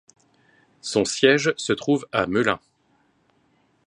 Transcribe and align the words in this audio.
Son 0.81 1.05
siège 1.05 1.53
se 1.57 1.73
trouve 1.73 2.07
à 2.11 2.25
Melun. 2.25 2.59